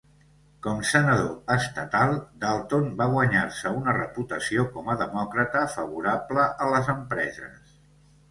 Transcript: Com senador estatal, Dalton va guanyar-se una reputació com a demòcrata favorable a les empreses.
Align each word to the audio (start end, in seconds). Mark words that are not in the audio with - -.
Com 0.67 0.79
senador 0.91 1.51
estatal, 1.55 2.13
Dalton 2.45 2.87
va 3.01 3.07
guanyar-se 3.11 3.73
una 3.81 3.95
reputació 3.97 4.65
com 4.77 4.89
a 4.93 4.97
demòcrata 5.03 5.61
favorable 5.77 6.47
a 6.67 6.71
les 6.75 6.89
empreses. 6.95 7.77